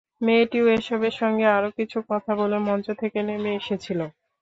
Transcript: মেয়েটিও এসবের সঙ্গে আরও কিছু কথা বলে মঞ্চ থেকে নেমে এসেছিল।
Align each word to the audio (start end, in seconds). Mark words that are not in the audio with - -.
মেয়েটিও 0.21 0.65
এসবের 0.75 1.13
সঙ্গে 1.21 1.45
আরও 1.49 1.69
কিছু 1.77 1.97
কথা 2.09 2.31
বলে 2.39 2.57
মঞ্চ 2.67 2.87
থেকে 3.01 3.19
নেমে 3.27 3.51
এসেছিল। 3.59 3.99